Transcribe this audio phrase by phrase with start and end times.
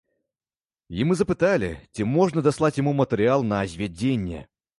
[0.99, 4.43] І мы запыталі, ці можна даслаць яму матэрыял на звядзенне.